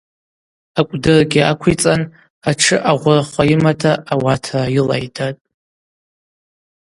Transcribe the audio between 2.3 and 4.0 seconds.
атшы агъврахва йымата